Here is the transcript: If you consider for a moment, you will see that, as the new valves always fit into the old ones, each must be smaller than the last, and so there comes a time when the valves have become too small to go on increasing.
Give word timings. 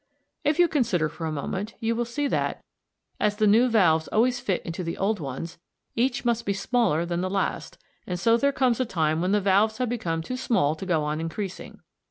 If 0.43 0.57
you 0.57 0.67
consider 0.67 1.07
for 1.09 1.27
a 1.27 1.31
moment, 1.31 1.75
you 1.79 1.95
will 1.95 2.05
see 2.05 2.27
that, 2.27 2.63
as 3.19 3.35
the 3.35 3.45
new 3.45 3.69
valves 3.69 4.07
always 4.07 4.39
fit 4.39 4.63
into 4.65 4.83
the 4.83 4.97
old 4.97 5.19
ones, 5.19 5.59
each 5.95 6.25
must 6.25 6.43
be 6.43 6.53
smaller 6.53 7.05
than 7.05 7.21
the 7.21 7.29
last, 7.29 7.77
and 8.07 8.19
so 8.19 8.35
there 8.35 8.51
comes 8.51 8.79
a 8.79 8.85
time 8.85 9.21
when 9.21 9.31
the 9.31 9.39
valves 9.39 9.77
have 9.77 9.89
become 9.89 10.23
too 10.23 10.37
small 10.37 10.73
to 10.73 10.87
go 10.87 11.03
on 11.03 11.21
increasing. 11.21 11.81